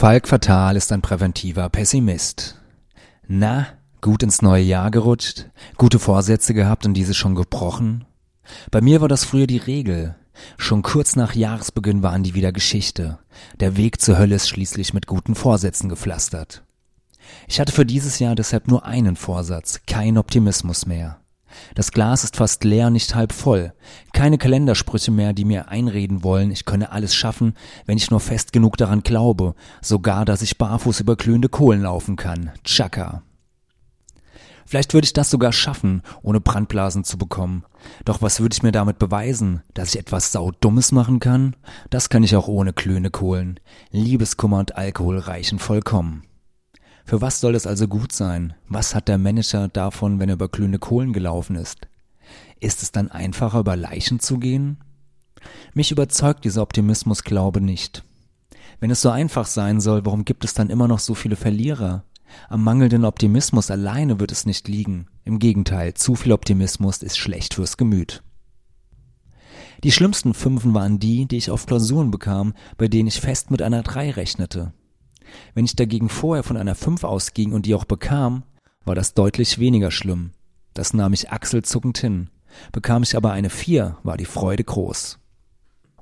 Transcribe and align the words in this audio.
Falk 0.00 0.28
Fatal 0.28 0.76
ist 0.76 0.92
ein 0.92 1.02
präventiver 1.02 1.68
Pessimist. 1.68 2.58
Na, 3.28 3.66
gut 4.00 4.22
ins 4.22 4.40
neue 4.40 4.62
Jahr 4.62 4.90
gerutscht? 4.90 5.50
Gute 5.76 5.98
Vorsätze 5.98 6.54
gehabt 6.54 6.86
und 6.86 6.94
diese 6.94 7.12
schon 7.12 7.34
gebrochen? 7.34 8.06
Bei 8.70 8.80
mir 8.80 9.02
war 9.02 9.08
das 9.08 9.26
früher 9.26 9.46
die 9.46 9.58
Regel. 9.58 10.16
Schon 10.56 10.80
kurz 10.80 11.16
nach 11.16 11.34
Jahresbeginn 11.34 12.02
waren 12.02 12.22
die 12.22 12.32
wieder 12.32 12.50
Geschichte. 12.50 13.18
Der 13.60 13.76
Weg 13.76 14.00
zur 14.00 14.16
Hölle 14.16 14.36
ist 14.36 14.48
schließlich 14.48 14.94
mit 14.94 15.06
guten 15.06 15.34
Vorsätzen 15.34 15.90
gepflastert. 15.90 16.62
Ich 17.46 17.60
hatte 17.60 17.72
für 17.72 17.84
dieses 17.84 18.20
Jahr 18.20 18.34
deshalb 18.34 18.68
nur 18.68 18.86
einen 18.86 19.16
Vorsatz, 19.16 19.82
kein 19.86 20.16
Optimismus 20.16 20.86
mehr. 20.86 21.20
Das 21.74 21.92
Glas 21.92 22.24
ist 22.24 22.36
fast 22.36 22.64
leer, 22.64 22.90
nicht 22.90 23.14
halb 23.14 23.32
voll. 23.32 23.72
Keine 24.12 24.38
Kalendersprüche 24.38 25.10
mehr, 25.10 25.32
die 25.32 25.44
mir 25.44 25.68
einreden 25.68 26.22
wollen, 26.22 26.50
ich 26.50 26.64
könne 26.64 26.92
alles 26.92 27.14
schaffen, 27.14 27.54
wenn 27.86 27.98
ich 27.98 28.10
nur 28.10 28.20
fest 28.20 28.52
genug 28.52 28.76
daran 28.76 29.02
glaube, 29.02 29.54
sogar, 29.80 30.24
dass 30.24 30.42
ich 30.42 30.58
barfuß 30.58 31.00
über 31.00 31.16
glühende 31.16 31.48
Kohlen 31.48 31.82
laufen 31.82 32.16
kann. 32.16 32.50
Chaka. 32.64 33.22
Vielleicht 34.70 34.94
würde 34.94 35.04
ich 35.04 35.12
das 35.12 35.30
sogar 35.30 35.52
schaffen, 35.52 36.02
ohne 36.22 36.40
Brandblasen 36.40 37.02
zu 37.02 37.18
bekommen. 37.18 37.64
Doch 38.04 38.22
was 38.22 38.38
würde 38.38 38.54
ich 38.54 38.62
mir 38.62 38.70
damit 38.70 39.00
beweisen? 39.00 39.64
Dass 39.74 39.92
ich 39.92 39.98
etwas 39.98 40.30
saudummes 40.30 40.92
machen 40.92 41.18
kann? 41.18 41.56
Das 41.90 42.08
kann 42.08 42.22
ich 42.22 42.36
auch 42.36 42.46
ohne 42.46 42.72
glühende 42.72 43.10
Kohlen. 43.10 43.58
Liebeskummer 43.90 44.60
und 44.60 44.76
Alkohol 44.76 45.18
reichen 45.18 45.58
vollkommen. 45.58 46.22
Für 47.10 47.20
was 47.20 47.40
soll 47.40 47.56
es 47.56 47.66
also 47.66 47.88
gut 47.88 48.12
sein? 48.12 48.54
Was 48.68 48.94
hat 48.94 49.08
der 49.08 49.18
Manager 49.18 49.66
davon, 49.66 50.20
wenn 50.20 50.28
er 50.28 50.36
über 50.36 50.48
glühende 50.48 50.78
Kohlen 50.78 51.12
gelaufen 51.12 51.56
ist? 51.56 51.88
Ist 52.60 52.84
es 52.84 52.92
dann 52.92 53.10
einfacher, 53.10 53.58
über 53.58 53.74
Leichen 53.74 54.20
zu 54.20 54.38
gehen? 54.38 54.76
Mich 55.74 55.90
überzeugt 55.90 56.44
dieser 56.44 56.62
Optimismusglaube 56.62 57.60
nicht. 57.60 58.04
Wenn 58.78 58.92
es 58.92 59.02
so 59.02 59.10
einfach 59.10 59.46
sein 59.46 59.80
soll, 59.80 60.06
warum 60.06 60.24
gibt 60.24 60.44
es 60.44 60.54
dann 60.54 60.70
immer 60.70 60.86
noch 60.86 61.00
so 61.00 61.16
viele 61.16 61.34
Verlierer? 61.34 62.04
Am 62.48 62.62
mangelnden 62.62 63.04
Optimismus 63.04 63.72
alleine 63.72 64.20
wird 64.20 64.30
es 64.30 64.46
nicht 64.46 64.68
liegen. 64.68 65.08
Im 65.24 65.40
Gegenteil, 65.40 65.94
zu 65.94 66.14
viel 66.14 66.30
Optimismus 66.30 67.02
ist 67.02 67.18
schlecht 67.18 67.54
fürs 67.54 67.76
Gemüt. 67.76 68.22
Die 69.82 69.90
schlimmsten 69.90 70.32
Fünfen 70.32 70.74
waren 70.74 71.00
die, 71.00 71.26
die 71.26 71.38
ich 71.38 71.50
auf 71.50 71.66
Klausuren 71.66 72.12
bekam, 72.12 72.54
bei 72.78 72.86
denen 72.86 73.08
ich 73.08 73.20
fest 73.20 73.50
mit 73.50 73.62
einer 73.62 73.82
Drei 73.82 74.12
rechnete. 74.12 74.74
Wenn 75.54 75.64
ich 75.64 75.76
dagegen 75.76 76.08
vorher 76.08 76.42
von 76.42 76.56
einer 76.56 76.74
5 76.74 77.04
ausging 77.04 77.52
und 77.52 77.66
die 77.66 77.74
auch 77.74 77.84
bekam, 77.84 78.44
war 78.84 78.94
das 78.94 79.14
deutlich 79.14 79.58
weniger 79.58 79.90
schlimm. 79.90 80.30
Das 80.74 80.94
nahm 80.94 81.12
ich 81.12 81.30
achselzuckend 81.30 81.98
hin. 81.98 82.30
Bekam 82.72 83.02
ich 83.02 83.16
aber 83.16 83.32
eine 83.32 83.50
4, 83.50 83.98
war 84.02 84.16
die 84.16 84.24
Freude 84.24 84.64
groß. 84.64 85.18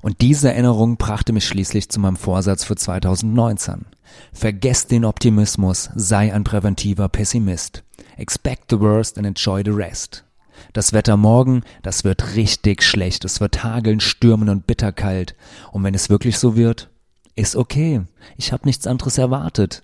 Und 0.00 0.20
diese 0.20 0.52
Erinnerung 0.52 0.96
brachte 0.96 1.32
mich 1.32 1.46
schließlich 1.46 1.88
zu 1.88 1.98
meinem 2.00 2.16
Vorsatz 2.16 2.64
für 2.64 2.76
2019. 2.76 3.86
Vergesst 4.32 4.90
den 4.90 5.04
Optimismus, 5.04 5.90
sei 5.94 6.32
ein 6.32 6.44
präventiver 6.44 7.08
Pessimist. 7.08 7.82
Expect 8.16 8.70
the 8.70 8.80
worst 8.80 9.18
and 9.18 9.26
enjoy 9.26 9.62
the 9.64 9.72
rest. 9.72 10.24
Das 10.72 10.92
Wetter 10.92 11.16
morgen, 11.16 11.62
das 11.82 12.04
wird 12.04 12.36
richtig 12.36 12.82
schlecht. 12.82 13.24
Es 13.24 13.40
wird 13.40 13.62
hageln, 13.64 14.00
stürmen 14.00 14.48
und 14.48 14.66
bitterkalt. 14.66 15.34
Und 15.72 15.84
wenn 15.84 15.94
es 15.94 16.10
wirklich 16.10 16.38
so 16.38 16.56
wird, 16.56 16.90
ist 17.38 17.56
okay. 17.56 18.02
Ich 18.36 18.52
habe 18.52 18.66
nichts 18.66 18.86
anderes 18.86 19.18
erwartet. 19.18 19.82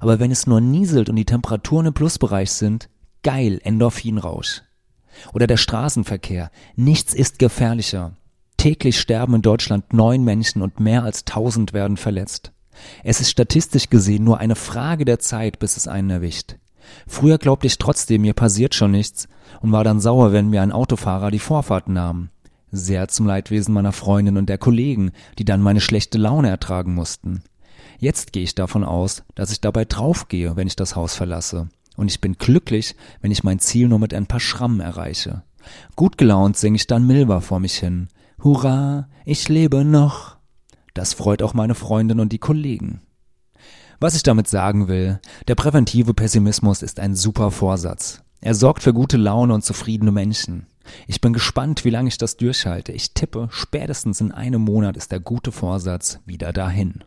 Aber 0.00 0.18
wenn 0.18 0.30
es 0.30 0.46
nur 0.46 0.60
nieselt 0.60 1.08
und 1.08 1.16
die 1.16 1.24
Temperaturen 1.24 1.86
im 1.86 1.94
Plusbereich 1.94 2.50
sind, 2.50 2.88
geil, 3.22 3.60
Endorphinrausch. 3.62 4.62
Oder 5.32 5.46
der 5.46 5.56
Straßenverkehr. 5.56 6.50
Nichts 6.74 7.14
ist 7.14 7.38
gefährlicher. 7.38 8.16
Täglich 8.56 8.98
sterben 8.98 9.34
in 9.34 9.42
Deutschland 9.42 9.92
neun 9.92 10.24
Menschen 10.24 10.62
und 10.62 10.80
mehr 10.80 11.04
als 11.04 11.24
tausend 11.24 11.72
werden 11.72 11.96
verletzt. 11.96 12.52
Es 13.04 13.20
ist 13.20 13.30
statistisch 13.30 13.88
gesehen 13.88 14.24
nur 14.24 14.38
eine 14.38 14.56
Frage 14.56 15.04
der 15.04 15.18
Zeit, 15.18 15.58
bis 15.58 15.76
es 15.76 15.88
einen 15.88 16.10
erwischt. 16.10 16.56
Früher 17.06 17.38
glaubte 17.38 17.66
ich 17.66 17.78
trotzdem, 17.78 18.22
mir 18.22 18.34
passiert 18.34 18.74
schon 18.74 18.90
nichts 18.90 19.28
und 19.60 19.72
war 19.72 19.84
dann 19.84 20.00
sauer, 20.00 20.32
wenn 20.32 20.50
mir 20.50 20.62
ein 20.62 20.72
Autofahrer 20.72 21.30
die 21.30 21.38
Vorfahrt 21.38 21.88
nahm 21.88 22.30
sehr 22.70 23.08
zum 23.08 23.26
Leidwesen 23.26 23.72
meiner 23.72 23.92
Freundin 23.92 24.36
und 24.36 24.48
der 24.48 24.58
Kollegen, 24.58 25.12
die 25.38 25.44
dann 25.44 25.62
meine 25.62 25.80
schlechte 25.80 26.18
Laune 26.18 26.48
ertragen 26.48 26.94
mussten. 26.94 27.42
Jetzt 27.98 28.32
gehe 28.32 28.42
ich 28.42 28.54
davon 28.54 28.84
aus, 28.84 29.22
dass 29.34 29.50
ich 29.50 29.60
dabei 29.60 29.84
draufgehe, 29.84 30.56
wenn 30.56 30.66
ich 30.66 30.76
das 30.76 30.96
Haus 30.96 31.14
verlasse. 31.14 31.68
Und 31.96 32.10
ich 32.10 32.20
bin 32.20 32.34
glücklich, 32.34 32.94
wenn 33.22 33.30
ich 33.30 33.44
mein 33.44 33.58
Ziel 33.58 33.88
nur 33.88 33.98
mit 33.98 34.12
ein 34.12 34.26
paar 34.26 34.40
Schrammen 34.40 34.80
erreiche. 34.80 35.42
Gut 35.96 36.18
gelaunt 36.18 36.56
singe 36.56 36.76
ich 36.76 36.86
dann 36.86 37.06
Milva 37.06 37.40
vor 37.40 37.58
mich 37.58 37.74
hin. 37.74 38.08
Hurra, 38.42 39.08
ich 39.24 39.48
lebe 39.48 39.84
noch. 39.84 40.36
Das 40.94 41.14
freut 41.14 41.42
auch 41.42 41.54
meine 41.54 41.74
Freundin 41.74 42.20
und 42.20 42.32
die 42.32 42.38
Kollegen. 42.38 43.00
Was 43.98 44.14
ich 44.14 44.22
damit 44.22 44.46
sagen 44.46 44.88
will, 44.88 45.20
der 45.48 45.54
präventive 45.54 46.12
Pessimismus 46.12 46.82
ist 46.82 47.00
ein 47.00 47.14
super 47.14 47.50
Vorsatz. 47.50 48.22
Er 48.42 48.54
sorgt 48.54 48.82
für 48.82 48.92
gute 48.92 49.16
Laune 49.16 49.54
und 49.54 49.64
zufriedene 49.64 50.12
Menschen. 50.12 50.66
Ich 51.06 51.20
bin 51.20 51.32
gespannt, 51.32 51.84
wie 51.84 51.90
lange 51.90 52.08
ich 52.08 52.18
das 52.18 52.36
durchhalte. 52.36 52.92
Ich 52.92 53.12
tippe, 53.12 53.48
spätestens 53.50 54.20
in 54.20 54.32
einem 54.32 54.62
Monat 54.62 54.96
ist 54.96 55.12
der 55.12 55.20
gute 55.20 55.52
Vorsatz 55.52 56.20
wieder 56.26 56.52
dahin. 56.52 57.04